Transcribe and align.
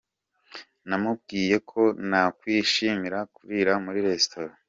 Namubwiye 0.89 1.55
ko 1.69 1.81
nakwishimira 2.09 3.19
kurira 3.35 3.73
muri 3.83 3.99
restaurant. 4.09 4.57